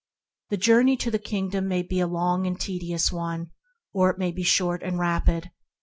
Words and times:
The 0.49 0.57
journey 0.57 0.97
to 0.97 1.11
the 1.11 1.19
Kingdom 1.19 1.67
may 1.67 1.83
be 1.83 1.99
a 1.99 2.07
long 2.07 2.47
and 2.47 2.59
tedious 2.59 3.11
one, 3.11 3.51
or 3.93 4.09
it 4.09 4.17
may 4.17 4.31
be 4.31 4.41
short 4.41 4.81
and 4.81 4.97
rapid. 4.97 5.51